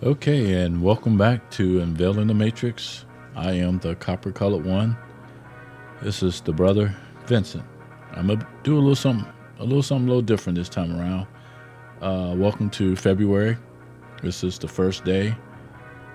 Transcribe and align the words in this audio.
Okay, 0.00 0.62
and 0.62 0.80
welcome 0.80 1.18
back 1.18 1.50
to 1.50 1.80
Unveiling 1.80 2.28
the 2.28 2.34
Matrix. 2.34 3.04
I 3.34 3.54
am 3.54 3.80
the 3.80 3.96
copper 3.96 4.30
colored 4.30 4.64
one. 4.64 4.96
This 6.00 6.22
is 6.22 6.40
the 6.40 6.52
brother 6.52 6.94
Vincent. 7.26 7.64
I'm 8.12 8.28
gonna 8.28 8.48
do 8.62 8.76
a 8.76 8.78
little 8.78 8.94
something, 8.94 9.28
a 9.58 9.64
little 9.64 9.82
something, 9.82 10.06
a 10.06 10.08
little 10.08 10.22
different 10.22 10.56
this 10.56 10.68
time 10.68 10.96
around. 10.96 11.26
Uh, 12.00 12.32
welcome 12.36 12.70
to 12.70 12.94
February. 12.94 13.56
This 14.22 14.44
is 14.44 14.56
the 14.56 14.68
first 14.68 15.02
day 15.02 15.34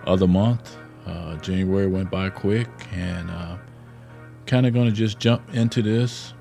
of 0.05 0.19
the 0.19 0.29
month. 0.29 0.77
Uh, 1.05 1.35
January 1.39 1.87
went 1.87 2.09
by 2.09 2.29
quick, 2.29 2.69
and 2.93 3.29
uh, 3.29 3.57
kind 4.45 4.65
of 4.65 4.73
gonna 4.73 4.93
just 4.93 5.19
jump 5.19 5.41
into 5.53 5.81
this 5.81 6.33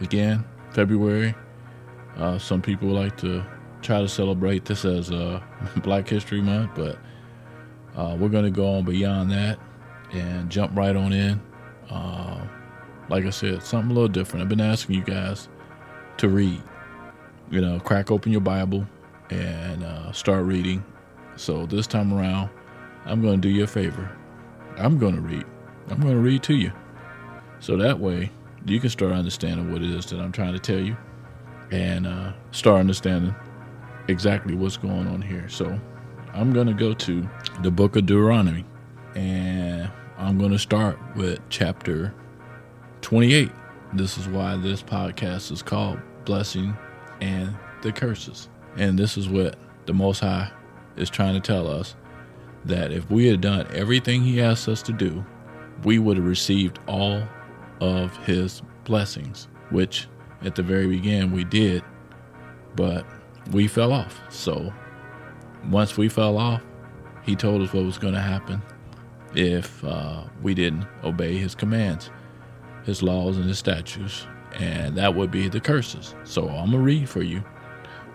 again. 0.00 0.44
February. 0.72 1.36
Uh, 2.16 2.36
some 2.36 2.60
people 2.60 2.88
like 2.88 3.16
to 3.18 3.46
try 3.82 4.00
to 4.00 4.08
celebrate 4.08 4.64
this 4.64 4.84
as 4.84 5.10
uh, 5.10 5.40
Black 5.76 6.08
History 6.08 6.40
Month, 6.40 6.72
but 6.74 6.98
uh, 7.96 8.16
we're 8.18 8.28
going 8.28 8.44
to 8.44 8.50
go 8.50 8.74
on 8.76 8.84
beyond 8.84 9.30
that 9.30 9.58
and 10.12 10.50
jump 10.50 10.76
right 10.76 10.94
on 10.94 11.12
in. 11.12 11.40
Uh, 11.88 12.46
like 13.08 13.24
I 13.24 13.30
said, 13.30 13.62
something 13.62 13.90
a 13.90 13.94
little 13.94 14.08
different. 14.08 14.42
I've 14.42 14.48
been 14.48 14.60
asking 14.60 14.96
you 14.96 15.02
guys 15.02 15.48
to 16.18 16.28
read. 16.28 16.62
You 17.50 17.60
know, 17.60 17.80
crack 17.80 18.10
open 18.10 18.30
your 18.30 18.40
Bible 18.40 18.86
and 19.30 19.82
uh, 19.82 20.12
start 20.12 20.44
reading. 20.44 20.84
So 21.36 21.66
this 21.66 21.86
time 21.86 22.12
around, 22.12 22.50
I'm 23.04 23.22
going 23.22 23.40
to 23.40 23.48
do 23.48 23.52
you 23.52 23.64
a 23.64 23.66
favor. 23.66 24.16
I'm 24.76 24.98
going 24.98 25.16
to 25.16 25.20
read. 25.20 25.44
I'm 25.88 26.00
going 26.00 26.14
to 26.14 26.20
read 26.20 26.42
to 26.44 26.54
you. 26.54 26.72
So 27.58 27.76
that 27.76 27.98
way, 27.98 28.30
you 28.66 28.78
can 28.78 28.90
start 28.90 29.12
understanding 29.12 29.72
what 29.72 29.82
it 29.82 29.90
is 29.90 30.06
that 30.06 30.20
I'm 30.20 30.32
trying 30.32 30.52
to 30.52 30.58
tell 30.58 30.78
you 30.78 30.96
and 31.70 32.06
uh, 32.06 32.32
start 32.52 32.80
understanding 32.80 33.34
exactly 34.08 34.54
what's 34.54 34.76
going 34.76 35.06
on 35.06 35.22
here. 35.22 35.48
So 35.48 35.78
I'm 36.32 36.52
going 36.52 36.66
to 36.66 36.74
go 36.74 36.94
to 36.94 37.28
the 37.62 37.70
book 37.70 37.96
of 37.96 38.06
Deuteronomy 38.06 38.64
and 39.14 39.90
I'm 40.18 40.38
going 40.38 40.52
to 40.52 40.58
start 40.58 40.98
with 41.16 41.40
chapter 41.48 42.14
28. 43.02 43.50
This 43.94 44.18
is 44.18 44.28
why 44.28 44.56
this 44.56 44.82
podcast 44.82 45.50
is 45.50 45.62
called 45.62 45.98
Blessing 46.24 46.76
and 47.20 47.56
the 47.82 47.92
Curses. 47.92 48.48
And 48.76 48.98
this 48.98 49.16
is 49.16 49.28
what 49.28 49.56
the 49.86 49.94
Most 49.94 50.20
High 50.20 50.50
is 50.96 51.10
trying 51.10 51.34
to 51.34 51.40
tell 51.40 51.66
us 51.66 51.96
that 52.64 52.92
if 52.92 53.10
we 53.10 53.26
had 53.26 53.40
done 53.40 53.66
everything 53.74 54.22
He 54.22 54.40
asked 54.40 54.68
us 54.68 54.82
to 54.82 54.92
do, 54.92 55.24
we 55.84 55.98
would 55.98 56.16
have 56.16 56.26
received 56.26 56.78
all 56.86 57.22
of 57.80 58.16
His 58.18 58.62
blessings, 58.84 59.48
which 59.70 60.06
at 60.42 60.54
the 60.54 60.62
very 60.62 60.86
beginning 60.86 61.32
we 61.32 61.44
did, 61.44 61.82
but 62.76 63.04
we 63.50 63.66
fell 63.66 63.92
off. 63.92 64.20
So 64.30 64.72
once 65.68 65.96
we 65.96 66.08
fell 66.08 66.38
off, 66.38 66.62
he 67.22 67.36
told 67.36 67.62
us 67.62 67.72
what 67.72 67.84
was 67.84 67.98
going 67.98 68.14
to 68.14 68.20
happen 68.20 68.62
if 69.34 69.84
uh, 69.84 70.24
we 70.42 70.54
didn't 70.54 70.86
obey 71.04 71.36
his 71.36 71.54
commands, 71.54 72.10
his 72.84 73.02
laws, 73.02 73.36
and 73.36 73.46
his 73.46 73.58
statutes. 73.58 74.26
And 74.54 74.96
that 74.96 75.14
would 75.14 75.30
be 75.30 75.48
the 75.48 75.60
curses. 75.60 76.14
So 76.24 76.48
I'm 76.48 76.70
going 76.70 76.72
to 76.72 76.78
read 76.78 77.08
for 77.08 77.22
you 77.22 77.44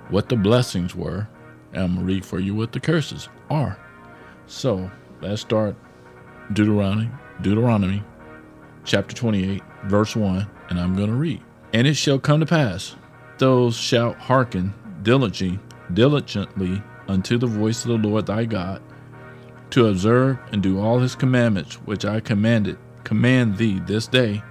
what 0.10 0.30
the 0.30 0.36
blessings 0.36 0.96
were, 0.96 1.28
and 1.74 1.84
I'm 1.84 1.94
going 1.96 2.08
to 2.08 2.14
read 2.14 2.26
for 2.26 2.40
you 2.40 2.54
what 2.56 2.74
the 2.74 2.80
curses 2.80 3.30
are. 3.50 3.80
So 4.48 4.92
let's 5.22 5.42
start 5.42 5.76
Deuteronomy, 6.54 7.10
Deuteronomy 7.42 8.04
chapter 8.84 9.16
28, 9.16 9.64
verse 9.86 10.16
1, 10.16 10.48
and 10.70 10.80
I'm 10.80 10.96
going 10.96 11.10
to 11.10 11.16
read. 11.16 11.42
And 11.74 11.88
it 11.88 11.96
shall 11.96 12.20
come 12.20 12.40
to 12.40 12.46
pass, 12.46 12.96
those 13.38 13.76
shall 13.76 14.14
hearken 14.14 14.74
diligently, 15.06 15.60
diligently 15.94 16.84
unto 17.08 17.38
the 17.38 17.48
voice 17.48 17.86
of 17.86 17.92
the 18.02 18.10
Lord 18.10 18.26
thy 18.26 18.44
God, 18.44 18.82
to 19.70 19.88
observe 19.88 20.38
and 20.52 20.62
do 20.62 20.80
all 20.80 21.00
his 21.00 21.16
commandments 21.16 21.76
which 21.86 22.04
I 22.04 22.20
commanded, 22.20 22.78
command 23.06 23.56
thee 23.56 23.80
this 23.86 24.08
day, 24.08 24.44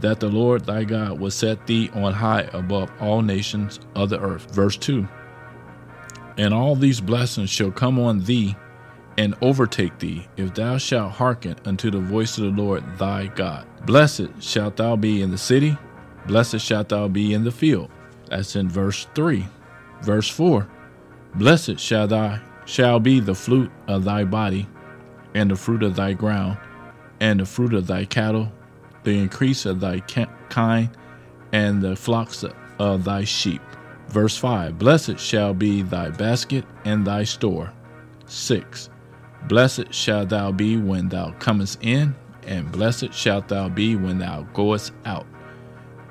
that 0.00 0.20
the 0.20 0.28
Lord 0.28 0.64
thy 0.64 0.84
God 0.84 1.18
will 1.18 1.30
set 1.30 1.66
thee 1.66 1.90
on 1.94 2.12
high 2.12 2.48
above 2.52 2.92
all 3.00 3.22
nations 3.22 3.80
of 3.96 4.10
the 4.10 4.20
earth. 4.20 4.54
Verse 4.54 4.76
2 4.76 5.08
And 6.36 6.54
all 6.54 6.76
these 6.76 7.00
blessings 7.00 7.50
shall 7.50 7.72
come 7.72 7.98
on 7.98 8.20
thee 8.20 8.54
and 9.18 9.34
overtake 9.42 9.98
thee, 9.98 10.26
if 10.36 10.54
thou 10.54 10.78
shalt 10.78 11.12
hearken 11.12 11.56
unto 11.64 11.90
the 11.90 11.98
voice 11.98 12.38
of 12.38 12.44
the 12.44 12.62
Lord 12.62 12.84
thy 12.96 13.26
God. 13.26 13.66
Blessed 13.86 14.28
shalt 14.40 14.76
thou 14.76 14.96
be 14.96 15.20
in 15.20 15.30
the 15.30 15.38
city, 15.38 15.76
Blessed 16.26 16.60
shalt 16.60 16.90
thou 16.90 17.08
be 17.08 17.34
in 17.34 17.44
the 17.44 17.50
field. 17.50 17.90
That's 18.28 18.54
in 18.56 18.68
verse 18.68 19.06
3. 19.14 19.44
Verse 20.02 20.28
4 20.28 20.66
Blessed 21.34 21.78
shall 21.78 22.06
thy 22.06 22.40
shall 22.64 23.00
be 23.00 23.20
the 23.20 23.34
fruit 23.34 23.70
of 23.88 24.04
thy 24.04 24.24
body, 24.24 24.66
and 25.34 25.50
the 25.50 25.56
fruit 25.56 25.82
of 25.82 25.96
thy 25.96 26.12
ground, 26.12 26.58
and 27.20 27.40
the 27.40 27.46
fruit 27.46 27.74
of 27.74 27.86
thy 27.86 28.04
cattle, 28.04 28.52
the 29.02 29.18
increase 29.18 29.66
of 29.66 29.80
thy 29.80 30.00
kind, 30.48 30.90
and 31.52 31.82
the 31.82 31.96
flocks 31.96 32.44
of 32.78 33.04
thy 33.04 33.24
sheep. 33.24 33.62
Verse 34.08 34.36
5 34.36 34.78
Blessed 34.78 35.18
shall 35.18 35.54
be 35.54 35.82
thy 35.82 36.10
basket 36.10 36.64
and 36.84 37.06
thy 37.06 37.24
store. 37.24 37.72
6 38.26 38.90
Blessed 39.48 39.92
shalt 39.92 40.28
thou 40.28 40.52
be 40.52 40.76
when 40.76 41.08
thou 41.08 41.32
comest 41.38 41.78
in, 41.82 42.14
and 42.46 42.70
blessed 42.70 43.12
shalt 43.12 43.48
thou 43.48 43.68
be 43.68 43.96
when 43.96 44.18
thou 44.18 44.42
goest 44.52 44.92
out. 45.04 45.26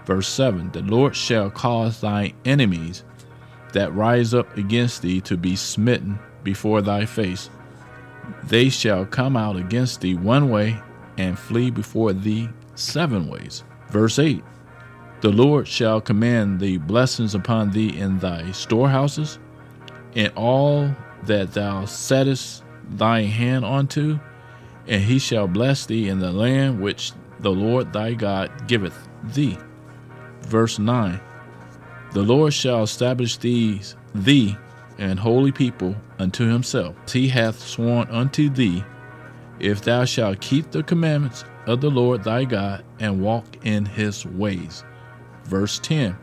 Verse 0.05 0.27
7 0.27 0.71
The 0.71 0.81
Lord 0.81 1.15
shall 1.15 1.49
cause 1.49 2.01
thine 2.01 2.33
enemies 2.45 3.03
that 3.73 3.93
rise 3.93 4.33
up 4.33 4.57
against 4.57 5.01
thee 5.01 5.21
to 5.21 5.37
be 5.37 5.55
smitten 5.55 6.19
before 6.43 6.81
thy 6.81 7.05
face. 7.05 7.49
They 8.43 8.69
shall 8.69 9.05
come 9.05 9.35
out 9.35 9.55
against 9.55 10.01
thee 10.01 10.15
one 10.15 10.49
way 10.49 10.79
and 11.17 11.37
flee 11.37 11.71
before 11.71 12.13
thee 12.13 12.49
seven 12.75 13.27
ways. 13.27 13.63
Verse 13.89 14.19
8 14.19 14.43
The 15.21 15.29
Lord 15.29 15.67
shall 15.67 16.01
command 16.01 16.59
the 16.59 16.77
blessings 16.77 17.35
upon 17.35 17.71
thee 17.71 17.97
in 17.97 18.19
thy 18.19 18.51
storehouses, 18.51 19.39
and 20.15 20.31
all 20.35 20.95
that 21.23 21.53
thou 21.53 21.85
settest 21.85 22.63
thy 22.91 23.23
hand 23.23 23.65
unto, 23.65 24.19
and 24.87 25.03
he 25.03 25.19
shall 25.19 25.47
bless 25.47 25.85
thee 25.85 26.07
in 26.07 26.19
the 26.19 26.31
land 26.31 26.81
which 26.81 27.11
the 27.39 27.51
Lord 27.51 27.93
thy 27.93 28.13
God 28.13 28.67
giveth 28.67 29.07
thee 29.23 29.57
verse 30.49 30.79
9 30.79 31.19
The 32.11 32.23
Lord 32.23 32.53
shall 32.53 32.83
establish 32.83 33.37
these 33.37 33.95
thee 34.15 34.57
and 34.97 35.19
holy 35.19 35.51
people 35.51 35.95
unto 36.17 36.45
himself. 36.47 36.95
He 37.11 37.27
hath 37.29 37.59
sworn 37.59 38.07
unto 38.09 38.49
thee, 38.49 38.83
if 39.59 39.81
thou 39.81 40.05
shalt 40.05 40.41
keep 40.41 40.71
the 40.71 40.83
commandments 40.83 41.45
of 41.67 41.81
the 41.81 41.89
Lord 41.89 42.23
thy 42.23 42.45
God 42.45 42.83
and 42.99 43.21
walk 43.21 43.45
in 43.63 43.85
his 43.85 44.25
ways. 44.25 44.83
Verse 45.45 45.79
10 45.79 46.15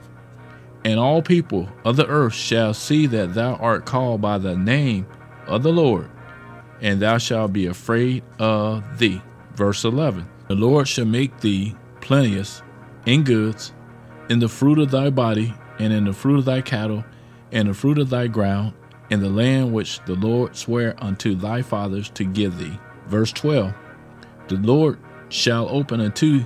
And 0.84 0.98
all 0.98 1.22
people 1.22 1.68
of 1.84 1.96
the 1.96 2.06
earth 2.06 2.34
shall 2.34 2.74
see 2.74 3.06
that 3.06 3.34
thou 3.34 3.54
art 3.54 3.86
called 3.86 4.20
by 4.20 4.38
the 4.38 4.56
name 4.56 5.06
of 5.46 5.62
the 5.62 5.72
Lord, 5.72 6.10
and 6.80 7.00
thou 7.00 7.18
shalt 7.18 7.52
be 7.52 7.66
afraid 7.66 8.24
of 8.38 8.98
thee. 8.98 9.22
Verse 9.54 9.84
11 9.84 10.28
The 10.48 10.54
Lord 10.54 10.88
shall 10.88 11.06
make 11.06 11.40
thee 11.40 11.76
plenteous 12.00 12.62
in 13.06 13.22
goods 13.22 13.72
in 14.28 14.40
the 14.40 14.48
fruit 14.48 14.78
of 14.78 14.90
thy 14.90 15.10
body, 15.10 15.54
and 15.78 15.92
in 15.92 16.04
the 16.04 16.12
fruit 16.12 16.38
of 16.38 16.44
thy 16.44 16.60
cattle, 16.60 17.04
and 17.52 17.68
the 17.68 17.74
fruit 17.74 17.98
of 17.98 18.10
thy 18.10 18.26
ground, 18.26 18.74
in 19.10 19.20
the 19.20 19.28
land 19.28 19.72
which 19.72 20.00
the 20.04 20.14
Lord 20.14 20.56
sware 20.56 20.94
unto 20.98 21.34
thy 21.34 21.62
fathers 21.62 22.10
to 22.10 22.24
give 22.24 22.58
thee. 22.58 22.78
Verse 23.06 23.32
12 23.32 23.72
The 24.48 24.56
Lord 24.56 24.98
shall 25.28 25.68
open 25.68 26.00
unto 26.00 26.44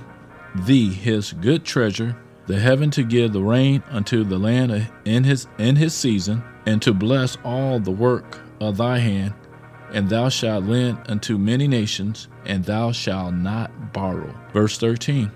thee 0.55 0.89
his 0.89 1.33
good 1.33 1.63
treasure, 1.63 2.15
the 2.47 2.59
heaven 2.59 2.91
to 2.91 3.03
give 3.03 3.33
the 3.33 3.41
rain 3.41 3.83
unto 3.89 4.23
the 4.23 4.37
land 4.37 4.89
in 5.05 5.23
his 5.23 5.47
in 5.57 5.75
his 5.75 5.93
season, 5.93 6.43
and 6.65 6.81
to 6.81 6.93
bless 6.93 7.37
all 7.43 7.79
the 7.79 7.91
work 7.91 8.39
of 8.59 8.77
thy 8.77 8.99
hand, 8.99 9.33
and 9.91 10.09
thou 10.09 10.29
shalt 10.29 10.65
lend 10.65 10.99
unto 11.07 11.37
many 11.37 11.67
nations, 11.67 12.27
and 12.45 12.63
thou 12.63 12.91
shalt 12.91 13.33
not 13.33 13.93
borrow. 13.93 14.33
Verse 14.53 14.77
13 14.77 15.31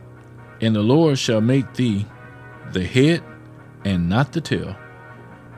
And 0.61 0.75
the 0.75 0.81
Lord 0.81 1.17
shall 1.17 1.41
make 1.41 1.73
thee 1.73 2.05
the 2.71 2.83
head 2.83 3.23
and 3.85 4.09
not 4.09 4.33
the 4.33 4.41
tail. 4.41 4.75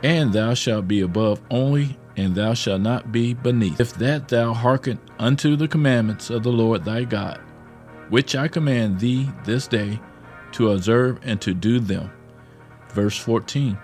And 0.04 0.32
thou 0.32 0.54
shalt 0.54 0.88
be 0.88 1.02
above 1.02 1.42
only, 1.50 1.98
and 2.16 2.36
thou 2.36 2.54
shalt 2.54 2.82
not 2.82 3.12
be 3.12 3.34
beneath. 3.34 3.80
If 3.80 3.94
that 3.96 4.28
thou 4.28 4.54
hearken 4.54 5.00
unto 5.18 5.56
the 5.56 5.68
commandments 5.68 6.30
of 6.30 6.44
the 6.44 6.52
Lord 6.52 6.86
thy 6.86 7.06
God, 7.06 7.40
which 8.10 8.36
I 8.36 8.48
command 8.48 9.00
thee 9.00 9.30
this 9.44 9.68
day 9.68 10.00
to 10.54 10.72
observe 10.72 11.20
and 11.24 11.42
to 11.42 11.54
do 11.54 11.80
them. 11.80 12.12
Verse 12.90 13.18
14 13.18 13.78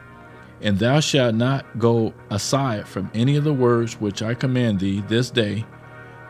And 0.62 0.78
thou 0.78 1.00
shalt 1.00 1.36
not 1.36 1.80
go 1.80 2.13
aside 2.30 2.88
from 2.88 3.10
any 3.13 3.36
of 3.36 3.44
the 3.44 3.54
words 3.54 4.00
which 4.00 4.22
I 4.22 4.34
command 4.34 4.80
thee 4.80 5.01
this 5.07 5.31
day 5.31 5.66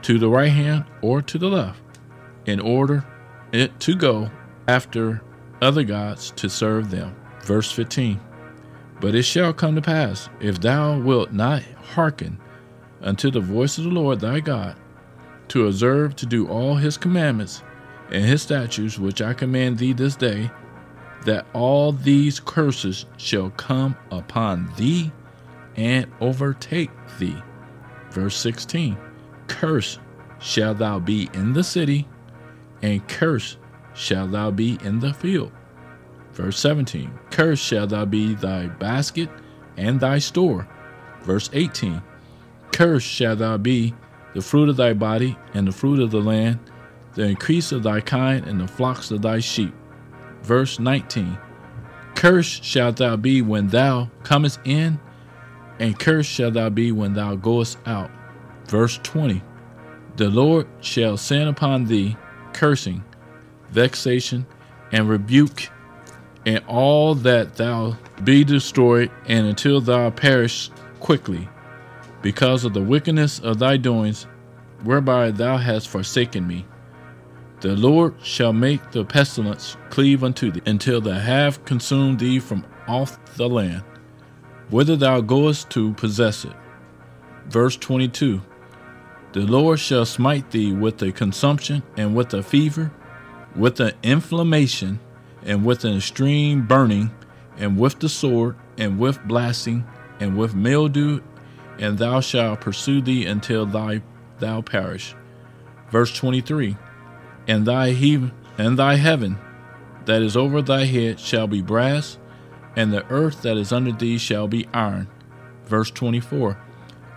to 0.03 0.17
the 0.19 0.29
right 0.29 0.51
hand 0.51 0.85
or 1.01 1.21
to 1.21 1.37
the 1.37 1.49
left, 1.49 1.81
in 2.45 2.59
order 2.59 3.05
it 3.51 3.79
to 3.81 3.95
go 3.95 4.29
after 4.67 5.21
other 5.61 5.83
gods 5.83 6.31
to 6.31 6.49
serve 6.49 6.89
them. 6.89 7.15
Verse 7.43 7.71
15 7.71 8.19
But 8.99 9.15
it 9.15 9.23
shall 9.23 9.53
come 9.53 9.75
to 9.75 9.81
pass, 9.81 10.29
if 10.39 10.59
thou 10.59 10.99
wilt 10.99 11.33
not 11.33 11.61
hearken 11.93 12.39
unto 13.01 13.29
the 13.29 13.41
voice 13.41 13.77
of 13.77 13.83
the 13.83 13.89
Lord 13.89 14.19
thy 14.19 14.39
God, 14.39 14.75
to 15.49 15.67
observe 15.67 16.15
to 16.17 16.25
do 16.25 16.47
all 16.47 16.75
his 16.75 16.97
commandments 16.97 17.61
and 18.09 18.23
his 18.23 18.41
statutes 18.41 18.97
which 18.97 19.21
I 19.21 19.33
command 19.33 19.77
thee 19.77 19.93
this 19.93 20.15
day, 20.15 20.49
that 21.25 21.45
all 21.53 21.91
these 21.91 22.39
curses 22.39 23.05
shall 23.17 23.49
come 23.51 23.95
upon 24.11 24.71
thee 24.77 25.11
and 25.75 26.09
overtake 26.21 26.91
thee. 27.19 27.41
Verse 28.11 28.37
16 28.37 28.97
Curse 29.47 29.99
shall 30.39 30.73
thou 30.73 30.99
be 30.99 31.29
in 31.33 31.53
the 31.53 31.63
city, 31.63 32.07
and 32.81 33.05
curse 33.07 33.57
shall 33.93 34.27
thou 34.27 34.51
be 34.51 34.77
in 34.83 34.99
the 34.99 35.13
field. 35.13 35.51
Verse 36.33 36.59
17 36.59 37.11
Cursed 37.31 37.63
shall 37.63 37.87
thou 37.87 38.05
be 38.05 38.33
thy 38.33 38.67
basket 38.67 39.29
and 39.77 39.99
thy 39.99 40.19
store. 40.19 40.67
Verse 41.21 41.49
18 41.53 42.01
Cursed 42.71 43.07
shall 43.07 43.35
thou 43.35 43.57
be 43.57 43.93
the 44.33 44.41
fruit 44.41 44.69
of 44.69 44.77
thy 44.77 44.93
body 44.93 45.37
and 45.53 45.67
the 45.67 45.71
fruit 45.71 45.99
of 45.99 46.11
the 46.11 46.21
land, 46.21 46.59
the 47.13 47.23
increase 47.23 47.71
of 47.71 47.83
thy 47.83 48.01
kind 48.01 48.45
and 48.47 48.59
the 48.59 48.67
flocks 48.67 49.11
of 49.11 49.21
thy 49.21 49.39
sheep. 49.39 49.73
Verse 50.41 50.79
19 50.79 51.37
Cursed 52.15 52.63
shalt 52.63 52.97
thou 52.97 53.15
be 53.15 53.41
when 53.41 53.67
thou 53.67 54.09
comest 54.23 54.59
in, 54.65 54.99
and 55.79 55.99
cursed 55.99 56.29
shalt 56.31 56.55
thou 56.55 56.69
be 56.69 56.91
when 56.91 57.13
thou 57.13 57.35
goest 57.35 57.77
out. 57.85 58.09
Verse 58.67 58.99
20 59.03 59.41
The 60.15 60.29
Lord 60.29 60.67
shall 60.81 61.17
send 61.17 61.49
upon 61.49 61.85
thee 61.85 62.17
cursing, 62.53 63.03
vexation, 63.71 64.45
and 64.91 65.09
rebuke, 65.09 65.69
and 66.45 66.63
all 66.67 67.15
that 67.15 67.55
thou 67.55 67.97
be 68.23 68.43
destroyed, 68.43 69.11
and 69.27 69.47
until 69.47 69.81
thou 69.81 70.09
perish 70.09 70.69
quickly, 70.99 71.47
because 72.21 72.65
of 72.65 72.73
the 72.73 72.81
wickedness 72.81 73.39
of 73.39 73.59
thy 73.59 73.77
doings, 73.77 74.27
whereby 74.83 75.31
thou 75.31 75.57
hast 75.57 75.87
forsaken 75.87 76.45
me. 76.45 76.65
The 77.61 77.75
Lord 77.75 78.15
shall 78.21 78.51
make 78.51 78.91
the 78.91 79.05
pestilence 79.05 79.77
cleave 79.89 80.23
unto 80.23 80.51
thee, 80.51 80.61
until 80.65 80.99
they 80.99 81.17
have 81.17 81.63
consumed 81.63 82.19
thee 82.19 82.39
from 82.39 82.65
off 82.87 83.17
the 83.35 83.47
land, 83.47 83.83
whither 84.69 84.97
thou 84.97 85.21
goest 85.21 85.69
to 85.71 85.93
possess 85.93 86.43
it. 86.43 86.53
Verse 87.47 87.77
22 87.77 88.41
The 89.31 89.41
Lord 89.41 89.79
shall 89.79 90.05
smite 90.05 90.51
thee 90.51 90.73
with 90.73 91.01
a 91.01 91.13
consumption, 91.13 91.83
and 91.95 92.13
with 92.13 92.33
a 92.33 92.43
fever, 92.43 92.91
with 93.55 93.79
an 93.79 93.93
inflammation, 94.03 94.99
and 95.45 95.65
with 95.65 95.85
an 95.85 95.97
extreme 95.97 96.65
burning, 96.65 97.11
and 97.57 97.77
with 97.77 97.99
the 97.99 98.09
sword, 98.09 98.55
and 98.77 98.99
with 98.99 99.23
blasting, 99.25 99.85
and 100.19 100.37
with 100.37 100.55
mildew, 100.55 101.21
and 101.79 101.97
thou 101.97 102.19
shalt 102.19 102.61
pursue 102.61 103.01
thee 103.01 103.25
until 103.25 103.65
thy, 103.65 104.01
thou 104.39 104.61
perish. 104.61 105.15
Verse 105.89 106.15
23 106.15 106.77
And 107.47 107.65
thy 107.65 107.89
and 108.57 108.77
thy 108.77 108.95
heaven 108.95 109.37
that 110.05 110.21
is 110.21 110.35
over 110.35 110.61
thy 110.61 110.85
head 110.85 111.19
shall 111.19 111.47
be 111.47 111.61
brass, 111.61 112.17
and 112.75 112.91
the 112.91 113.05
earth 113.09 113.41
that 113.43 113.57
is 113.57 113.71
under 113.71 113.91
thee 113.91 114.17
shall 114.17 114.47
be 114.47 114.67
iron. 114.73 115.07
Verse 115.65 115.91
24 115.91 116.57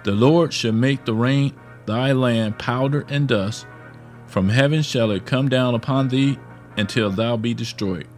The 0.05 0.12
Lord 0.12 0.52
shall 0.52 0.72
make 0.72 1.05
the 1.05 1.14
rain 1.14 1.55
thy 1.87 2.12
land 2.12 2.58
powder 2.58 3.05
and 3.08 3.26
dust. 3.29 3.67
From 4.26 4.49
heaven 4.49 4.82
shall 4.82 5.11
it 5.12 5.25
come 5.25 5.49
down 5.49 5.75
upon 5.75 6.08
thee 6.08 6.38
until 6.76 7.11
thou 7.11 7.37
be 7.37 7.55
destroyed. 7.55 8.08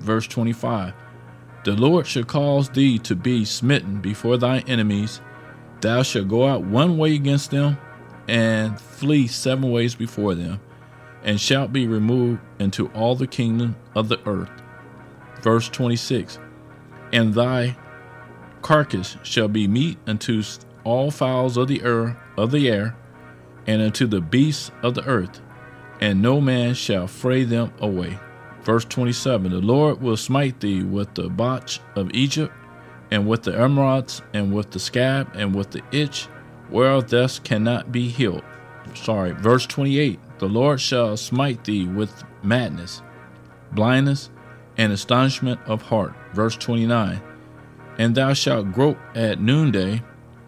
Verse 0.00 0.26
25 0.26 0.94
The 1.64 1.72
Lord 1.72 2.06
shall 2.06 2.24
cause 2.24 2.70
thee 2.70 2.98
to 3.00 3.14
be 3.14 3.44
smitten 3.44 4.00
before 4.00 4.38
thy 4.38 4.60
enemies. 4.60 5.20
Thou 5.80 6.02
shalt 6.02 6.28
go 6.28 6.46
out 6.46 6.64
one 6.64 6.98
way 6.98 7.14
against 7.14 7.50
them, 7.50 7.78
and 8.26 8.80
flee 8.80 9.26
seven 9.26 9.70
ways 9.70 9.94
before 9.94 10.34
them, 10.34 10.60
and 11.22 11.40
shalt 11.40 11.72
be 11.72 11.86
removed 11.86 12.40
into 12.58 12.88
all 12.88 13.14
the 13.14 13.26
kingdom 13.26 13.76
of 13.94 14.08
the 14.08 14.20
earth. 14.26 14.50
Verse 15.42 15.68
26 15.68 16.38
And 17.12 17.34
thy 17.34 17.76
carcass 18.62 19.16
shall 19.22 19.48
be 19.48 19.68
meat 19.68 19.98
unto 20.06 20.42
all 20.84 21.10
fowls 21.10 21.56
of 21.56 21.68
the 21.68 21.82
air, 21.82 22.16
of 22.36 22.50
the 22.50 22.68
air, 22.68 22.96
and 23.66 23.82
unto 23.82 24.06
the 24.06 24.20
beasts 24.20 24.70
of 24.82 24.94
the 24.94 25.04
earth, 25.04 25.40
and 26.00 26.22
no 26.22 26.40
man 26.40 26.74
shall 26.74 27.06
fray 27.06 27.44
them 27.44 27.72
away. 27.80 28.18
Verse 28.62 28.84
27 28.84 29.50
The 29.50 29.58
Lord 29.58 30.02
will 30.02 30.16
smite 30.16 30.60
thee 30.60 30.82
with 30.82 31.14
the 31.14 31.28
botch 31.28 31.80
of 31.96 32.10
Egypt, 32.12 32.52
and 33.10 33.26
with 33.26 33.42
the 33.42 33.58
emeralds, 33.58 34.22
and 34.34 34.52
with 34.52 34.70
the 34.70 34.78
scab, 34.78 35.30
and 35.34 35.54
with 35.54 35.70
the 35.70 35.82
itch, 35.92 36.28
whereof 36.70 37.08
thus 37.10 37.38
cannot 37.38 37.90
be 37.90 38.08
healed. 38.08 38.44
Sorry, 38.94 39.32
verse 39.32 39.66
28 39.66 40.18
The 40.38 40.46
Lord 40.48 40.80
shall 40.80 41.16
smite 41.16 41.64
thee 41.64 41.86
with 41.86 42.22
madness, 42.42 43.02
blindness, 43.72 44.30
and 44.76 44.92
astonishment 44.92 45.60
of 45.66 45.82
heart. 45.82 46.12
Verse 46.34 46.56
29 46.56 47.20
And 47.98 48.14
thou 48.14 48.34
shalt 48.34 48.72
grope 48.72 48.98
at 49.14 49.40
noonday, 49.40 50.02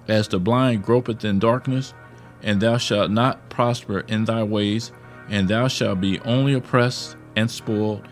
as 0.07 0.29
the 0.29 0.39
blind 0.39 0.85
gropeth 0.85 1.25
in 1.25 1.39
darkness, 1.39 1.95
and 2.43 2.61
thou 2.61 2.77
shalt 2.77 3.11
not 3.11 3.49
prosper 3.49 4.01
in 4.01 4.25
thy 4.25 4.43
ways, 4.43 4.93
and 5.29 5.49
thou 5.49 5.69
shalt 5.69 6.01
be 6.01 6.21
only 6.21 6.53
oppressed 6.53 7.17
and 7.37 7.51
spoiled 7.51 8.07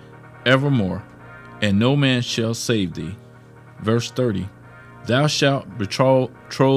evermore, 0.46 1.02
and 1.60 1.78
no 1.78 1.96
man 1.96 2.22
shall 2.22 2.54
save 2.54 2.94
thee. 2.94 3.16
Verse 3.80 4.10
30 4.10 4.48
Thou 5.06 5.26
shalt 5.26 5.78
betroth 5.78 6.30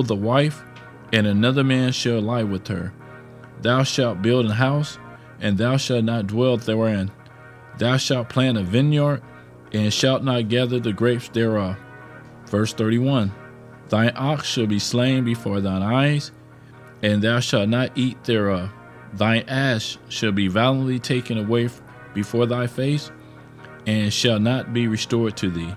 the 0.07 0.15
wife, 0.15 0.63
and 1.11 1.27
another 1.27 1.63
man 1.63 1.91
shall 1.91 2.21
lie 2.21 2.43
with 2.43 2.67
her. 2.67 2.93
Thou 3.61 3.83
shalt 3.83 4.21
build 4.21 4.45
an 4.45 4.51
house, 4.51 4.97
and 5.39 5.57
thou 5.57 5.77
shalt 5.77 6.05
not 6.05 6.27
dwell 6.27 6.57
therein. 6.57 7.11
Thou 7.77 7.97
shalt 7.97 8.29
plant 8.29 8.57
a 8.57 8.63
vineyard, 8.63 9.21
and 9.71 9.93
shalt 9.93 10.23
not 10.23 10.49
gather 10.49 10.79
the 10.79 10.93
grapes 10.93 11.29
thereof. 11.29 11.77
Verse 12.47 12.73
31 12.73 13.31
Thine 13.89 14.11
ox 14.15 14.47
shall 14.47 14.67
be 14.67 14.79
slain 14.79 15.23
before 15.23 15.61
thine 15.61 15.81
eyes, 15.81 16.31
and 17.01 17.21
thou 17.21 17.39
shalt 17.39 17.69
not 17.69 17.91
eat 17.95 18.23
thereof. 18.23 18.71
Thine 19.13 19.43
ass 19.47 19.97
shall 20.09 20.31
be 20.31 20.47
violently 20.47 20.99
taken 20.99 21.37
away 21.37 21.67
before 22.13 22.45
thy 22.45 22.67
face, 22.67 23.11
and 23.85 24.13
shall 24.13 24.39
not 24.39 24.73
be 24.73 24.87
restored 24.87 25.35
to 25.37 25.49
thee. 25.49 25.75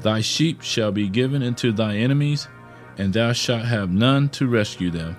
Thy 0.00 0.20
sheep 0.20 0.62
shall 0.62 0.92
be 0.92 1.08
given 1.08 1.42
into 1.42 1.72
thy 1.72 1.96
enemies, 1.96 2.48
and 2.98 3.12
thou 3.12 3.32
shalt 3.32 3.64
have 3.64 3.90
none 3.90 4.28
to 4.30 4.46
rescue 4.46 4.90
them. 4.90 5.16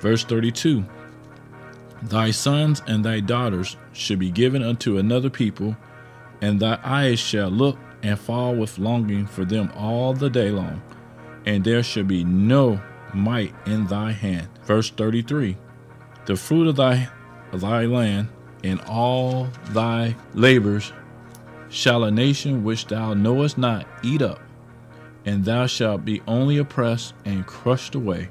Verse 0.00 0.24
32 0.24 0.84
Thy 2.02 2.30
sons 2.30 2.80
and 2.86 3.04
thy 3.04 3.20
daughters 3.20 3.76
shall 3.92 4.16
be 4.16 4.30
given 4.30 4.62
unto 4.62 4.98
another 4.98 5.30
people, 5.30 5.76
and 6.40 6.60
thy 6.60 6.78
eyes 6.84 7.18
shall 7.18 7.48
look 7.48 7.78
and 8.02 8.18
fall 8.18 8.54
with 8.54 8.78
longing 8.78 9.26
for 9.26 9.44
them 9.44 9.72
all 9.74 10.14
the 10.14 10.30
day 10.30 10.50
long, 10.50 10.80
and 11.44 11.64
there 11.64 11.82
shall 11.82 12.04
be 12.04 12.24
no 12.24 12.80
might 13.12 13.54
in 13.66 13.86
thy 13.86 14.12
hand. 14.12 14.48
Verse 14.64 14.90
33 14.90 15.56
The 16.26 16.36
fruit 16.36 16.68
of 16.68 16.76
thy, 16.76 17.08
of 17.52 17.62
thy 17.62 17.86
land 17.86 18.28
and 18.64 18.80
all 18.82 19.48
thy 19.70 20.16
labors 20.34 20.92
shall 21.68 22.04
a 22.04 22.10
nation 22.10 22.64
which 22.64 22.86
thou 22.86 23.14
knowest 23.14 23.58
not 23.58 23.86
eat 24.02 24.22
up, 24.22 24.40
and 25.24 25.44
thou 25.44 25.66
shalt 25.66 26.04
be 26.04 26.22
only 26.26 26.58
oppressed 26.58 27.14
and 27.24 27.46
crushed 27.46 27.94
away. 27.94 28.28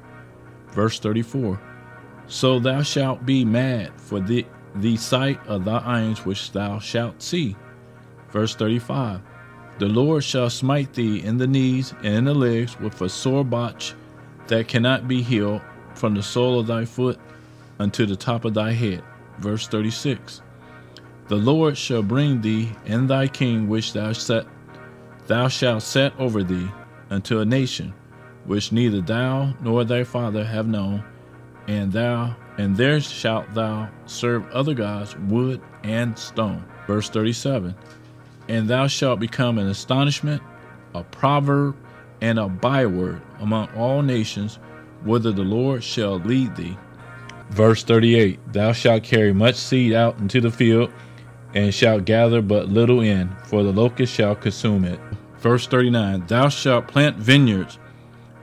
Verse 0.72 0.98
34 0.98 1.60
So 2.26 2.58
thou 2.58 2.82
shalt 2.82 3.24
be 3.24 3.44
mad 3.44 3.92
for 4.00 4.20
the, 4.20 4.44
the 4.74 4.96
sight 4.96 5.44
of 5.46 5.64
thy 5.64 5.78
eyes 5.84 6.24
which 6.24 6.52
thou 6.52 6.78
shalt 6.78 7.22
see. 7.22 7.56
Verse 8.30 8.54
35 8.54 9.20
The 9.78 9.86
Lord 9.86 10.24
shall 10.24 10.50
smite 10.50 10.92
thee 10.94 11.22
in 11.22 11.38
the 11.38 11.46
knees 11.46 11.94
and 12.02 12.14
in 12.14 12.24
the 12.24 12.34
legs 12.34 12.78
with 12.80 13.00
a 13.00 13.08
sore 13.08 13.44
botch 13.44 13.94
that 14.48 14.68
cannot 14.68 15.08
be 15.08 15.22
healed 15.22 15.62
from 15.94 16.14
the 16.14 16.22
sole 16.22 16.60
of 16.60 16.66
thy 16.66 16.84
foot 16.84 17.18
unto 17.78 18.06
the 18.06 18.16
top 18.16 18.44
of 18.44 18.54
thy 18.54 18.72
head. 18.72 19.02
Verse 19.38 19.68
36 19.68 20.42
The 21.28 21.36
Lord 21.36 21.76
shall 21.76 22.02
bring 22.02 22.40
thee 22.40 22.72
and 22.86 23.08
thy 23.08 23.28
king 23.28 23.68
which 23.68 23.92
thou 23.92 24.12
set 24.12 24.46
thou 25.26 25.48
shalt 25.48 25.82
set 25.82 26.18
over 26.18 26.42
thee 26.42 26.68
unto 27.10 27.40
a 27.40 27.44
nation 27.44 27.92
which 28.48 28.72
neither 28.72 29.02
thou 29.02 29.54
nor 29.60 29.84
thy 29.84 30.02
father 30.02 30.42
have 30.42 30.66
known, 30.66 31.04
and 31.68 31.92
thou 31.92 32.34
and 32.56 32.76
there 32.76 32.98
shalt 32.98 33.52
thou 33.54 33.88
serve 34.06 34.50
other 34.50 34.72
gods, 34.72 35.14
wood 35.28 35.60
and 35.84 36.18
stone. 36.18 36.64
Verse 36.86 37.10
37 37.10 37.74
And 38.48 38.66
thou 38.66 38.86
shalt 38.86 39.20
become 39.20 39.58
an 39.58 39.68
astonishment, 39.68 40.42
a 40.94 41.04
proverb, 41.04 41.76
and 42.22 42.38
a 42.38 42.48
byword 42.48 43.20
among 43.38 43.68
all 43.76 44.00
nations, 44.00 44.58
whither 45.04 45.30
the 45.30 45.42
Lord 45.42 45.84
shall 45.84 46.18
lead 46.18 46.56
thee. 46.56 46.76
Verse 47.50 47.82
38 47.82 48.52
Thou 48.52 48.72
shalt 48.72 49.02
carry 49.02 49.32
much 49.32 49.56
seed 49.56 49.92
out 49.92 50.18
into 50.18 50.40
the 50.40 50.50
field, 50.50 50.92
and 51.54 51.72
shalt 51.72 52.04
gather 52.04 52.42
but 52.42 52.68
little 52.68 53.00
in, 53.00 53.34
for 53.44 53.62
the 53.62 53.72
locust 53.72 54.14
shall 54.14 54.34
consume 54.34 54.84
it. 54.84 55.00
Verse 55.38 55.66
39 55.66 56.26
Thou 56.26 56.48
shalt 56.48 56.88
plant 56.88 57.16
vineyards, 57.16 57.78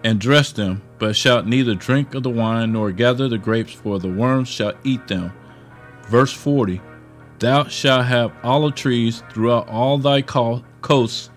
and 0.04 0.20
dress 0.20 0.52
them, 0.52 0.82
but 0.98 1.16
shalt 1.16 1.46
neither 1.46 1.76
drink 1.76 2.16
of 2.16 2.24
the 2.24 2.30
wine 2.30 2.74
nor 2.74 2.92
gather 2.92 3.28
the 3.28 3.38
grapes, 3.38 3.74
for 3.74 4.00
the 4.00 4.12
worms 4.12 4.48
shall 4.48 4.74
eat 4.84 5.08
them. 5.08 5.32
Verse 6.10 6.34
40 6.34 6.82
Thou 7.40 7.66
shalt 7.66 8.06
have 8.06 8.34
olive 8.44 8.76
trees 8.76 9.22
throughout 9.32 9.68
all 9.70 9.98
thy 9.98 10.22
coasts, 10.22 11.30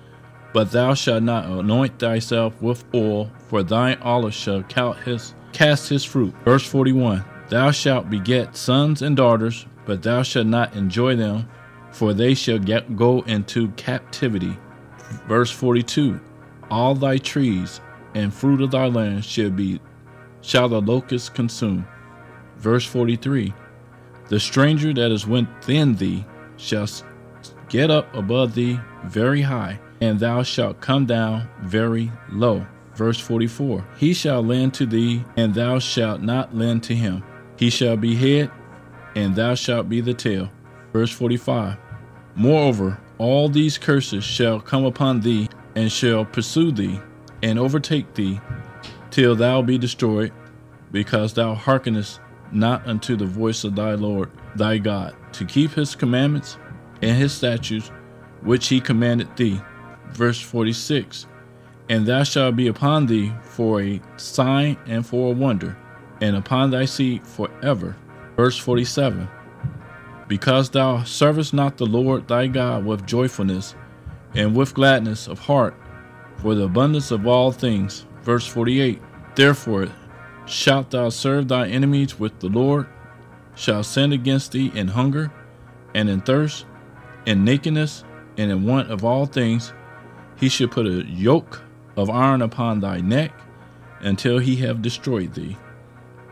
but 0.54 0.70
thou 0.70 0.94
shalt 0.94 1.22
not 1.22 1.44
anoint 1.44 1.98
thyself 1.98 2.60
with 2.62 2.84
oil, 2.94 3.30
for 3.48 3.62
thine 3.62 3.98
olive 4.00 4.34
shall 4.34 4.62
cast 4.62 5.88
his 5.88 6.04
fruit. 6.04 6.34
Verse 6.44 6.64
41 6.64 7.24
Thou 7.48 7.70
shalt 7.70 8.10
beget 8.10 8.56
sons 8.56 9.00
and 9.00 9.16
daughters, 9.16 9.66
but 9.86 10.02
thou 10.02 10.22
shalt 10.22 10.46
not 10.46 10.74
enjoy 10.74 11.16
them, 11.16 11.48
for 11.90 12.12
they 12.12 12.34
shall 12.34 12.58
get, 12.58 12.96
go 12.96 13.22
into 13.22 13.68
captivity. 13.72 14.56
Verse 15.26 15.50
42 15.50 16.20
All 16.70 16.94
thy 16.94 17.16
trees 17.16 17.80
and 18.14 18.32
fruit 18.32 18.60
of 18.60 18.70
thy 18.70 18.86
land 18.86 19.24
shall 19.24 19.50
be 19.50 19.80
shall 20.42 20.68
the 20.68 20.80
locust 20.80 21.34
consume. 21.34 21.86
Verse 22.58 22.84
43 22.84 23.54
The 24.28 24.40
stranger 24.40 24.92
that 24.92 25.10
is 25.10 25.26
within 25.26 25.94
thee 25.94 26.24
shall 26.56 26.86
get 27.68 27.90
up 27.90 28.14
above 28.14 28.54
thee 28.54 28.78
very 29.04 29.40
high, 29.40 29.80
and 30.00 30.20
thou 30.20 30.42
shalt 30.42 30.80
come 30.80 31.06
down 31.06 31.48
very 31.62 32.12
low. 32.30 32.66
Verse 32.94 33.18
44 33.18 33.86
He 33.96 34.12
shall 34.12 34.42
lend 34.42 34.74
to 34.74 34.86
thee, 34.86 35.24
and 35.36 35.54
thou 35.54 35.78
shalt 35.78 36.20
not 36.20 36.54
lend 36.54 36.82
to 36.84 36.94
him. 36.94 37.22
He 37.58 37.70
shall 37.70 37.96
be 37.96 38.14
head, 38.14 38.50
and 39.16 39.34
thou 39.34 39.54
shalt 39.54 39.88
be 39.88 40.00
the 40.00 40.14
tail. 40.14 40.50
Verse 40.92 41.10
45 41.10 41.76
Moreover, 42.36 43.00
all 43.18 43.48
these 43.48 43.76
curses 43.76 44.22
shall 44.22 44.60
come 44.60 44.84
upon 44.84 45.20
thee, 45.20 45.48
and 45.74 45.90
shall 45.90 46.24
pursue 46.24 46.70
thee, 46.70 47.00
and 47.42 47.58
overtake 47.58 48.14
thee, 48.14 48.40
till 49.10 49.34
thou 49.34 49.60
be 49.60 49.76
destroyed, 49.76 50.32
because 50.92 51.34
thou 51.34 51.54
hearkenest 51.54 52.20
not 52.52 52.86
unto 52.86 53.16
the 53.16 53.26
voice 53.26 53.64
of 53.64 53.74
thy 53.74 53.94
Lord 53.94 54.30
thy 54.54 54.78
God, 54.78 55.16
to 55.32 55.44
keep 55.44 55.72
his 55.72 55.96
commandments 55.96 56.58
and 57.02 57.16
his 57.16 57.32
statutes, 57.32 57.90
which 58.42 58.68
he 58.68 58.80
commanded 58.80 59.36
thee. 59.36 59.60
Verse 60.10 60.40
46 60.40 61.26
And 61.88 62.06
thou 62.06 62.22
shalt 62.22 62.54
be 62.54 62.68
upon 62.68 63.06
thee 63.06 63.32
for 63.42 63.82
a 63.82 64.00
sign 64.16 64.76
and 64.86 65.04
for 65.04 65.32
a 65.32 65.34
wonder, 65.34 65.76
and 66.20 66.36
upon 66.36 66.70
thy 66.70 66.84
seed 66.84 67.26
forever. 67.26 67.96
Verse 68.36 68.56
47 68.56 69.28
Because 70.26 70.70
thou 70.70 71.04
servest 71.04 71.54
not 71.54 71.76
the 71.76 71.86
Lord 71.86 72.28
thy 72.28 72.46
God 72.46 72.84
with 72.84 73.06
joyfulness 73.06 73.74
and 74.34 74.54
with 74.54 74.74
gladness 74.74 75.26
of 75.26 75.38
heart, 75.38 75.74
for 76.36 76.54
the 76.54 76.64
abundance 76.64 77.10
of 77.10 77.26
all 77.26 77.52
things. 77.52 78.06
Verse 78.22 78.46
48 78.46 79.00
Therefore 79.34 79.88
shalt 80.46 80.90
thou 80.90 81.08
serve 81.08 81.48
thy 81.48 81.68
enemies 81.68 82.18
with 82.18 82.38
the 82.40 82.48
Lord, 82.48 82.86
shall 83.54 83.82
send 83.82 84.12
against 84.12 84.52
thee 84.52 84.72
in 84.74 84.88
hunger, 84.88 85.32
and 85.94 86.08
in 86.08 86.20
thirst, 86.20 86.66
in 87.26 87.44
nakedness, 87.44 88.04
and 88.36 88.50
in 88.50 88.64
want 88.64 88.90
of 88.90 89.04
all 89.04 89.26
things. 89.26 89.72
He 90.36 90.48
shall 90.48 90.68
put 90.68 90.86
a 90.86 91.04
yoke 91.04 91.60
of 91.96 92.08
iron 92.08 92.42
upon 92.42 92.80
thy 92.80 93.00
neck 93.00 93.32
until 94.00 94.38
he 94.38 94.56
have 94.56 94.82
destroyed 94.82 95.34
thee. 95.34 95.56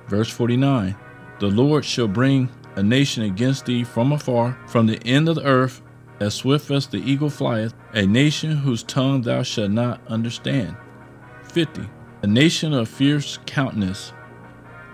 Verse 0.08 0.30
49 0.30 0.96
The 1.40 1.48
Lord 1.48 1.84
shall 1.84 2.08
bring 2.08 2.50
a 2.76 2.82
nation 2.82 3.24
against 3.24 3.66
thee 3.66 3.84
from 3.84 4.12
afar, 4.12 4.58
from 4.66 4.86
the 4.86 5.02
end 5.04 5.28
of 5.28 5.36
the 5.36 5.44
earth, 5.44 5.82
as 6.20 6.34
swift 6.34 6.70
as 6.70 6.86
the 6.86 6.98
eagle 6.98 7.30
flieth, 7.30 7.74
a 7.92 8.06
nation 8.06 8.56
whose 8.56 8.82
tongue 8.82 9.22
thou 9.22 9.42
shalt 9.42 9.70
not 9.70 10.00
understand. 10.06 10.76
50. 11.44 11.88
A 12.22 12.26
nation 12.26 12.72
of 12.72 12.88
fierce 12.88 13.38
countenance, 13.46 14.10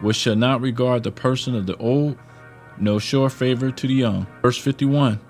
which 0.00 0.16
shall 0.16 0.36
not 0.36 0.60
regard 0.60 1.02
the 1.02 1.12
person 1.12 1.54
of 1.54 1.66
the 1.66 1.76
old, 1.76 2.16
no 2.78 2.98
show 2.98 3.28
favor 3.28 3.70
to 3.70 3.86
the 3.86 3.94
young. 3.94 4.26
Verse 4.42 4.58
51. 4.58 5.20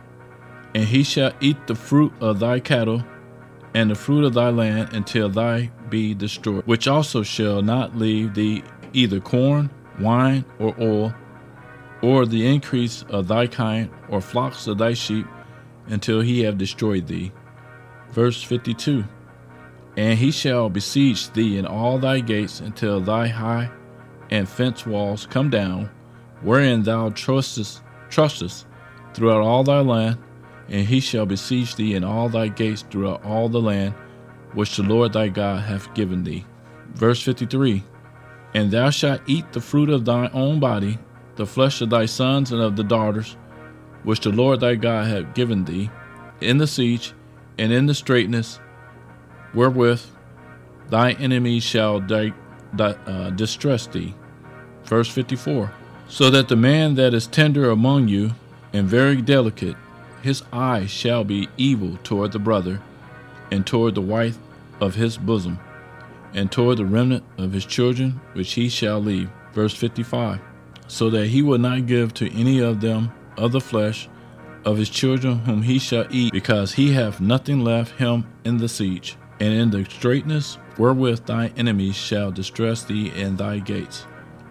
And 0.74 0.84
he 0.84 1.02
shall 1.02 1.32
eat 1.40 1.66
the 1.66 1.74
fruit 1.74 2.12
of 2.20 2.40
thy 2.40 2.60
cattle, 2.60 3.04
and 3.74 3.90
the 3.90 3.94
fruit 3.94 4.24
of 4.24 4.34
thy 4.34 4.50
land 4.50 4.94
until 4.94 5.28
thy 5.28 5.70
be 5.88 6.14
destroyed, 6.14 6.66
which 6.66 6.88
also 6.88 7.22
shall 7.22 7.62
not 7.62 7.96
leave 7.96 8.34
thee 8.34 8.62
either 8.92 9.20
corn, 9.20 9.70
wine, 10.00 10.44
or 10.58 10.74
oil, 10.80 11.14
or 12.02 12.26
the 12.26 12.46
increase 12.46 13.04
of 13.08 13.28
thy 13.28 13.46
kind, 13.46 13.90
or 14.08 14.20
flocks 14.20 14.66
of 14.66 14.78
thy 14.78 14.94
sheep, 14.94 15.26
until 15.86 16.20
he 16.20 16.42
have 16.42 16.58
destroyed 16.58 17.06
thee. 17.06 17.32
Verse 18.10 18.42
52 18.42 19.04
And 19.96 20.18
he 20.18 20.30
shall 20.30 20.68
besiege 20.68 21.30
thee 21.30 21.58
in 21.58 21.66
all 21.66 21.98
thy 21.98 22.20
gates 22.20 22.60
until 22.60 23.00
thy 23.00 23.28
high 23.28 23.70
and 24.30 24.48
fence 24.48 24.86
walls 24.86 25.26
come 25.26 25.50
down, 25.50 25.90
wherein 26.40 26.82
thou 26.82 27.10
trustest, 27.10 27.82
trustest 28.08 28.66
throughout 29.12 29.42
all 29.42 29.62
thy 29.62 29.80
land, 29.80 30.18
and 30.68 30.86
he 30.86 31.00
shall 31.00 31.26
besiege 31.26 31.74
thee 31.74 31.94
in 31.94 32.02
all 32.02 32.30
thy 32.30 32.48
gates 32.48 32.84
throughout 32.90 33.22
all 33.24 33.48
the 33.48 33.60
land 33.60 33.94
which 34.54 34.76
the 34.76 34.82
Lord 34.82 35.12
thy 35.12 35.28
God 35.28 35.62
hath 35.62 35.92
given 35.94 36.24
thee. 36.24 36.44
Verse 36.94 37.22
53 37.22 37.82
And 38.54 38.70
thou 38.70 38.90
shalt 38.90 39.22
eat 39.26 39.52
the 39.52 39.60
fruit 39.60 39.88
of 39.88 40.04
thy 40.04 40.28
own 40.28 40.60
body, 40.60 40.98
the 41.36 41.46
flesh 41.46 41.80
of 41.80 41.90
thy 41.90 42.06
sons 42.06 42.52
and 42.52 42.60
of 42.60 42.76
the 42.76 42.84
daughters, 42.84 43.36
which 44.02 44.20
the 44.20 44.30
Lord 44.30 44.60
thy 44.60 44.74
God 44.74 45.06
hath 45.06 45.34
given 45.34 45.64
thee, 45.64 45.90
in 46.40 46.58
the 46.58 46.66
siege 46.66 47.12
and 47.58 47.72
in 47.72 47.86
the 47.86 47.94
straitness, 47.94 48.60
wherewith 49.54 50.02
thy 50.90 51.12
enemies 51.12 51.62
shall 51.62 52.00
di- 52.00 52.32
di- 52.74 52.96
uh, 53.06 53.30
distress 53.30 53.86
thee. 53.86 54.14
Verse 54.84 55.08
54 55.08 55.72
So 56.08 56.30
that 56.30 56.48
the 56.48 56.56
man 56.56 56.94
that 56.96 57.14
is 57.14 57.26
tender 57.26 57.70
among 57.70 58.08
you 58.08 58.32
and 58.72 58.86
very 58.86 59.22
delicate, 59.22 59.76
his 60.22 60.42
eye 60.52 60.86
shall 60.86 61.24
be 61.24 61.48
evil 61.56 61.98
toward 62.04 62.32
the 62.32 62.38
brother, 62.38 62.80
and 63.50 63.66
toward 63.66 63.94
the 63.94 64.00
wife 64.00 64.38
of 64.80 64.94
his 64.94 65.18
bosom, 65.18 65.58
and 66.34 66.50
toward 66.50 66.78
the 66.78 66.86
remnant 66.86 67.24
of 67.38 67.52
his 67.52 67.66
children 67.66 68.20
which 68.32 68.52
he 68.52 68.68
shall 68.68 69.00
leave. 69.00 69.30
Verse 69.52 69.74
55 69.74 70.40
So 70.88 71.10
that 71.10 71.26
he 71.26 71.42
will 71.42 71.58
not 71.58 71.86
give 71.86 72.14
to 72.14 72.32
any 72.32 72.60
of 72.60 72.80
them 72.80 73.12
of 73.36 73.52
the 73.52 73.60
flesh 73.60 74.08
of 74.64 74.78
his 74.78 74.88
children 74.88 75.38
whom 75.40 75.62
he 75.62 75.78
shall 75.78 76.06
eat, 76.10 76.32
because 76.32 76.74
he 76.74 76.92
hath 76.92 77.20
nothing 77.20 77.64
left 77.64 77.98
him 77.98 78.26
in 78.44 78.56
the 78.58 78.68
siege, 78.68 79.16
and 79.40 79.52
in 79.52 79.70
the 79.70 79.84
straitness 79.84 80.58
wherewith 80.78 81.26
thy 81.26 81.48
enemies 81.56 81.96
shall 81.96 82.30
distress 82.30 82.84
thee 82.84 83.10
in 83.14 83.36
thy 83.36 83.58
gates. 83.58 84.06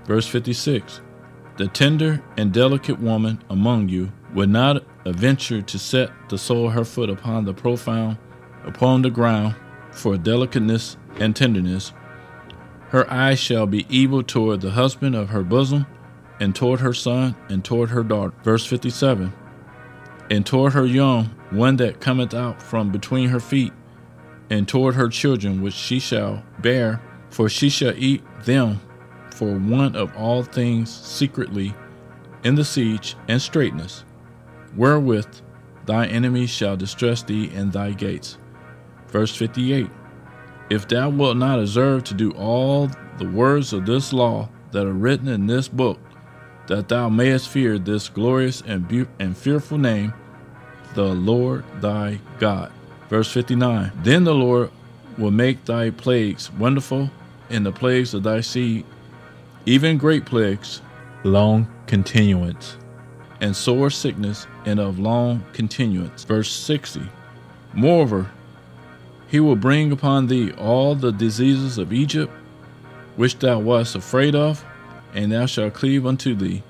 Verse 0.06 0.28
56 0.28 1.02
The 1.58 1.68
tender 1.68 2.24
and 2.38 2.52
delicate 2.52 3.00
woman 3.00 3.42
among 3.50 3.90
you 3.90 4.12
would 4.34 4.50
not 4.50 4.84
venture 5.06 5.62
to 5.62 5.80
set 5.80 6.12
the 6.30 6.38
sole 6.38 6.70
her 6.70 6.86
foot 6.86 7.10
upon 7.10 7.46
the 7.46 7.54
profound, 7.54 8.18
upon 8.66 9.02
the 9.02 9.10
ground, 9.10 9.56
for 9.92 10.18
delicateness 10.18 10.98
and 11.20 11.36
tenderness. 11.36 11.94
Her 12.90 13.10
eyes 13.10 13.40
shall 13.40 13.68
be 13.68 13.86
evil 13.90 14.22
toward 14.22 14.62
the 14.62 14.72
husband 14.72 15.16
of 15.16 15.30
her 15.30 15.44
bosom, 15.44 15.86
and 16.40 16.56
toward 16.56 16.80
her 16.80 16.94
son, 16.94 17.36
and 17.50 17.64
toward 17.64 17.90
her 17.90 18.04
daughter. 18.04 18.34
Verse 18.44 18.66
57 18.66 19.32
And 20.30 20.46
toward 20.46 20.74
her 20.74 20.86
young, 20.86 21.26
one 21.52 21.78
that 21.78 22.02
cometh 22.02 22.34
out 22.34 22.62
from 22.62 22.92
between 22.92 23.30
her 23.30 23.40
feet, 23.40 23.72
and 24.50 24.68
toward 24.68 24.96
her 24.96 25.08
children 25.08 25.62
which 25.62 25.74
she 25.74 26.00
shall 26.00 26.44
bear, 26.60 27.02
for 27.30 27.48
she 27.48 27.70
shall 27.70 27.94
eat 27.96 28.24
them 28.44 28.82
for 29.34 29.58
one 29.58 29.96
of 29.96 30.16
all 30.18 30.44
things 30.44 30.94
secretly 30.94 31.74
in 32.44 32.56
the 32.56 32.66
siege 32.66 33.16
and 33.28 33.42
straitness, 33.42 34.04
wherewith 34.76 35.28
thy 35.86 36.08
enemies 36.08 36.50
shall 36.50 36.76
distress 36.76 37.24
thee 37.24 37.50
in 37.54 37.72
thy 37.72 37.92
gates. 37.92 38.38
Verse 39.08 39.36
58 39.36 39.90
If 40.72 40.88
thou 40.88 41.10
wilt 41.10 41.36
not 41.36 41.60
observe 41.60 42.06
to 42.06 42.14
do 42.14 42.32
all 42.32 42.90
the 43.18 43.28
words 43.28 43.74
of 43.74 43.86
this 43.86 44.14
law 44.14 44.48
that 44.72 44.88
are 44.88 44.94
written 44.94 45.28
in 45.28 45.46
this 45.46 45.68
book, 45.68 46.00
that 46.68 46.88
thou 46.88 47.10
mayest 47.10 47.50
fear 47.50 47.78
this 47.78 48.08
glorious 48.08 48.64
and, 48.66 48.88
be- 48.88 49.06
and 49.20 49.36
fearful 49.36 49.78
name, 49.78 50.14
the 50.94 51.14
Lord 51.14 51.66
thy 51.82 52.22
God. 52.40 52.72
Verse 53.10 53.30
59 53.30 53.92
Then 54.02 54.24
the 54.24 54.34
Lord 54.34 54.72
will 55.18 55.32
make 55.32 55.66
thy 55.66 55.90
plagues 55.90 56.50
wonderful 56.54 57.10
in 57.50 57.64
the 57.64 57.74
plagues 57.74 58.14
of 58.14 58.24
thy 58.24 58.40
seed, 58.40 58.86
even 59.66 59.98
great 59.98 60.26
plagues, 60.26 60.82
long 61.26 61.68
continuance, 61.86 62.78
and 63.42 63.54
sore 63.54 63.90
sickness, 63.90 64.48
and 64.66 64.80
of 64.80 65.00
long 65.00 65.44
continuance. 65.52 66.24
Verse 66.24 66.50
60 66.50 67.02
Moreover, 67.74 68.32
he 69.32 69.40
will 69.40 69.56
bring 69.56 69.94
upon 69.94 70.28
thee 70.28 70.52
all 70.58 70.94
the 70.94 71.14
diseases 71.14 71.78
of 71.78 71.94
Egypt, 71.94 72.32
which 73.16 73.40
thou 73.40 73.58
wast 73.60 73.96
afraid 73.96 74.36
of, 74.36 74.64
and 75.14 75.32
thou 75.32 75.46
shalt 75.46 75.74
cleave 75.74 76.06
unto 76.06 76.36
thee. 76.36 76.62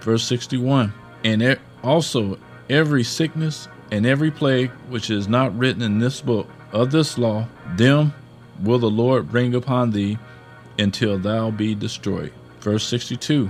Verse 0.00 0.24
61 0.24 0.92
And 1.22 1.56
also 1.84 2.38
every 2.68 3.04
sickness 3.04 3.68
and 3.92 4.04
every 4.04 4.32
plague 4.32 4.70
which 4.88 5.10
is 5.10 5.28
not 5.28 5.56
written 5.56 5.80
in 5.80 6.00
this 6.00 6.20
book 6.20 6.48
of 6.72 6.90
this 6.90 7.18
law, 7.18 7.46
them 7.76 8.12
will 8.60 8.80
the 8.80 8.90
Lord 8.90 9.30
bring 9.30 9.54
upon 9.54 9.92
thee 9.92 10.18
until 10.80 11.18
thou 11.18 11.52
be 11.52 11.72
destroyed. 11.72 12.32
Verse 12.58 12.84
62 12.84 13.48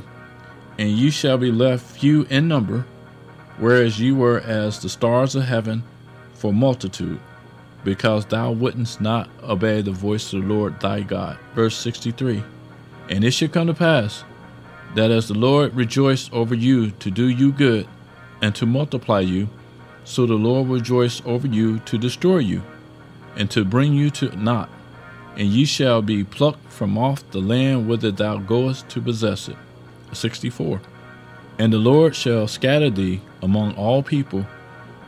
And 0.78 0.90
ye 0.90 1.08
shall 1.08 1.38
be 1.38 1.50
left 1.50 1.86
few 1.86 2.24
in 2.24 2.48
number, 2.48 2.84
whereas 3.56 3.98
ye 3.98 4.12
were 4.12 4.40
as 4.40 4.78
the 4.78 4.90
stars 4.90 5.34
of 5.34 5.44
heaven 5.44 5.84
for 6.34 6.52
multitude, 6.52 7.18
because 7.84 8.26
thou 8.26 8.52
wouldst 8.52 9.00
not 9.00 9.28
obey 9.42 9.82
the 9.82 9.90
voice 9.90 10.32
of 10.32 10.42
the 10.42 10.48
Lord 10.48 10.78
thy 10.80 11.00
God. 11.00 11.38
Verse 11.54 11.76
63 11.76 12.42
And 13.08 13.24
it 13.24 13.32
shall 13.32 13.48
come 13.48 13.66
to 13.66 13.74
pass 13.74 14.24
that 14.94 15.10
as 15.10 15.28
the 15.28 15.34
Lord 15.34 15.74
rejoiced 15.74 16.32
over 16.32 16.54
you 16.54 16.90
to 16.90 17.10
do 17.10 17.28
you 17.28 17.52
good 17.52 17.86
and 18.40 18.54
to 18.56 18.66
multiply 18.66 19.20
you, 19.20 19.48
so 20.04 20.26
the 20.26 20.34
Lord 20.34 20.68
will 20.68 20.76
rejoice 20.76 21.22
over 21.24 21.46
you 21.46 21.78
to 21.80 21.98
destroy 21.98 22.38
you 22.38 22.62
and 23.36 23.50
to 23.50 23.64
bring 23.64 23.94
you 23.94 24.10
to 24.10 24.36
naught 24.36 24.68
and 25.36 25.48
ye 25.48 25.64
shall 25.64 26.02
be 26.02 26.24
plucked 26.24 26.70
from 26.70 26.98
off 26.98 27.28
the 27.30 27.40
land 27.40 27.88
whither 27.88 28.10
thou 28.10 28.36
goest 28.38 28.88
to 28.90 29.00
possess 29.00 29.48
it. 29.48 29.56
64. 30.12 30.80
And 31.58 31.72
the 31.72 31.78
Lord 31.78 32.14
shall 32.14 32.46
scatter 32.46 32.90
thee 32.90 33.20
among 33.40 33.74
all 33.74 34.02
people, 34.02 34.46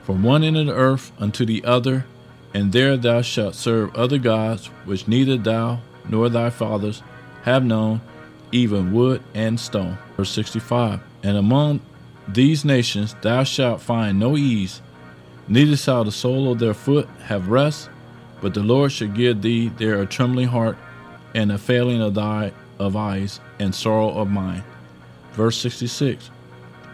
from 0.05 0.23
one 0.23 0.43
end 0.43 0.57
of 0.57 0.67
the 0.67 0.75
earth 0.75 1.13
unto 1.19 1.45
the 1.45 1.65
other, 1.65 2.07
and 2.55 2.73
there 2.73 2.97
thou 2.97 3.21
shalt 3.21 3.57
serve 3.57 3.95
other 3.97 4.19
gods, 4.19 4.67
which 4.85 5.09
neither 5.09 5.37
thou 5.37 5.81
nor 6.09 6.29
thy 6.29 6.51
fathers 6.51 7.03
have 7.43 7.65
known, 7.65 8.01
even 8.53 8.93
wood 8.93 9.23
and 9.35 9.59
stone. 9.59 9.99
Verse 10.17 10.31
65. 10.31 11.01
And 11.25 11.37
among 11.37 11.81
these 12.29 12.65
nations 12.65 13.17
thou 13.21 13.43
shalt 13.43 13.83
find 13.83 14.19
no 14.19 14.37
ease, 14.37 14.81
neither 15.49 15.77
shall 15.77 16.05
the 16.05 16.13
sole 16.13 16.53
of 16.53 16.61
their 16.61 16.75
foot 16.75 17.09
have 17.25 17.49
rest, 17.49 17.91
but 18.41 18.55
the 18.55 18.63
Lord 18.63 18.93
shall 18.93 19.09
give 19.09 19.43
thee 19.43 19.69
there 19.69 20.01
a 20.01 20.07
trembling 20.07 20.49
heart, 20.49 20.79
and 21.35 21.51
a 21.51 21.59
failing 21.59 22.01
of 22.01 22.15
thy 22.15 22.53
of 22.79 22.97
eyes, 22.97 23.41
and 23.59 23.75
sorrow 23.75 24.11
of 24.11 24.31
mind. 24.31 24.63
Verse 25.33 25.57
66 25.59 26.31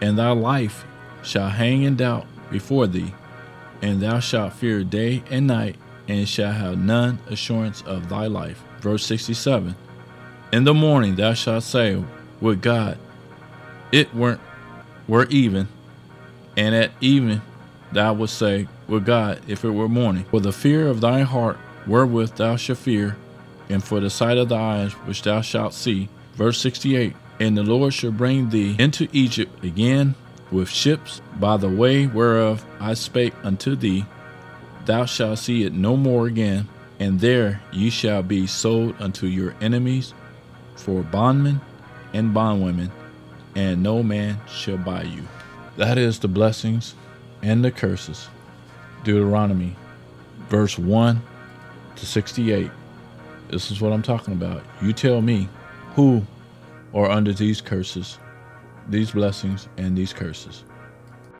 And 0.01 0.17
thy 0.17 0.31
life 0.31 0.85
shall 1.23 1.49
hang 1.49 1.83
in 1.83 1.95
doubt 1.95 2.25
before 2.49 2.87
thee, 2.87 3.13
and 3.81 4.01
thou 4.01 4.19
shalt 4.19 4.53
fear 4.53 4.83
day 4.83 5.23
and 5.29 5.47
night, 5.47 5.75
and 6.07 6.27
shalt 6.27 6.55
have 6.55 6.77
none 6.77 7.19
assurance 7.27 7.81
of 7.83 8.09
thy 8.09 8.27
life. 8.27 8.61
Verse 8.79 9.05
67 9.05 9.75
In 10.51 10.63
the 10.63 10.73
morning 10.73 11.15
thou 11.15 11.33
shalt 11.33 11.63
say, 11.63 12.03
With 12.39 12.61
God, 12.61 12.97
it 13.91 14.13
weren't 14.13 14.41
were 15.07 15.25
even, 15.25 15.67
and 16.55 16.73
at 16.75 16.91
even 17.01 17.41
thou 17.91 18.13
wilt 18.13 18.29
say, 18.29 18.67
with 18.87 19.05
God, 19.05 19.41
if 19.47 19.63
it 19.65 19.71
were 19.71 19.89
morning. 19.89 20.25
For 20.25 20.39
the 20.39 20.51
fear 20.51 20.87
of 20.87 21.01
thy 21.01 21.21
heart 21.21 21.57
wherewith 21.87 22.35
thou 22.35 22.55
shalt 22.55 22.79
fear, 22.79 23.17
and 23.69 23.83
for 23.83 23.99
the 23.99 24.09
sight 24.09 24.37
of 24.37 24.49
thy 24.49 24.83
eyes 24.83 24.91
which 24.93 25.21
thou 25.23 25.41
shalt 25.41 25.73
see. 25.73 26.09
Verse 26.35 26.59
68 26.59 27.15
And 27.39 27.57
the 27.57 27.63
Lord 27.63 27.93
shall 27.93 28.11
bring 28.11 28.49
thee 28.49 28.75
into 28.77 29.07
Egypt 29.11 29.63
again 29.63 30.15
with 30.51 30.69
ships 30.69 31.21
by 31.39 31.57
the 31.57 31.69
way 31.69 32.07
whereof 32.07 32.65
I 32.79 32.93
spake 32.93 33.33
unto 33.43 33.75
thee. 33.75 34.05
Thou 34.85 35.05
shalt 35.05 35.39
see 35.39 35.63
it 35.63 35.73
no 35.73 35.95
more 35.95 36.27
again, 36.27 36.67
and 36.99 37.19
there 37.19 37.61
ye 37.71 37.89
shall 37.89 38.23
be 38.23 38.47
sold 38.47 38.95
unto 38.99 39.27
your 39.27 39.55
enemies 39.61 40.13
for 40.75 41.03
bondmen 41.03 41.61
and 42.13 42.33
bondwomen, 42.33 42.91
and 43.55 43.81
no 43.81 44.03
man 44.03 44.39
shall 44.47 44.77
buy 44.77 45.03
you. 45.03 45.23
That 45.77 45.97
is 45.97 46.19
the 46.19 46.27
blessings 46.27 46.95
and 47.41 47.63
the 47.63 47.71
curses. 47.71 48.27
Deuteronomy, 49.03 49.75
verse 50.49 50.77
1 50.77 51.21
to 51.95 52.05
68. 52.05 52.69
This 53.49 53.71
is 53.71 53.81
what 53.81 53.93
I'm 53.93 54.01
talking 54.01 54.33
about. 54.33 54.63
You 54.81 54.93
tell 54.93 55.21
me 55.21 55.49
who 55.95 56.25
are 56.93 57.09
under 57.09 57.33
these 57.33 57.61
curses, 57.61 58.17
these 58.89 59.11
blessings, 59.11 59.67
and 59.77 59.97
these 59.97 60.13
curses. 60.13 60.63